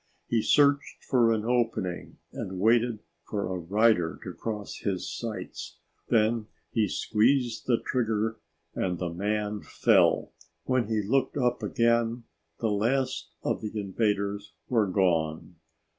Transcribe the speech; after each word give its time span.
He 0.25 0.41
searched 0.41 1.03
for 1.03 1.31
an 1.31 1.45
opening 1.45 2.17
and 2.33 2.59
waited 2.59 3.01
for 3.29 3.45
a 3.55 3.59
rider 3.59 4.19
to 4.23 4.33
cross 4.33 4.77
his 4.79 5.07
sights; 5.07 5.77
then 6.09 6.47
he 6.71 6.87
squeezed 6.87 7.67
the 7.67 7.83
trigger 7.85 8.39
and 8.73 8.97
the 8.97 9.11
man 9.13 9.61
fell. 9.61 10.33
When 10.63 10.87
he 10.87 11.03
looked 11.03 11.37
up 11.37 11.61
again 11.61 12.23
the 12.59 12.71
last 12.71 13.29
of 13.43 13.61
the 13.61 13.79
invaders 13.79 14.55
were 14.67 14.87
gone. 14.87 15.57